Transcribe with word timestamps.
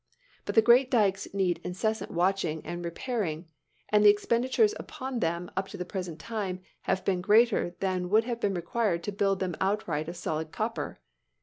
But 0.45 0.55
the 0.55 0.63
great 0.63 0.89
dykes 0.89 1.27
need 1.31 1.61
incessant 1.63 2.09
watching 2.09 2.65
and 2.65 2.83
repairing; 2.83 3.45
and 3.89 4.03
the 4.03 4.09
expenditures 4.09 4.73
upon 4.79 5.19
them 5.19 5.51
up 5.55 5.67
to 5.67 5.77
the 5.77 5.85
present 5.85 6.17
time, 6.19 6.59
have 6.89 7.05
been 7.05 7.21
greater 7.21 7.75
than 7.81 8.09
would 8.09 8.23
have 8.23 8.39
been 8.39 8.55
required 8.55 9.03
to 9.03 9.11
build 9.11 9.39
them 9.39 9.55
outright 9.61 10.09
of 10.09 10.15
solid 10.17 10.51
copper. 10.51 10.99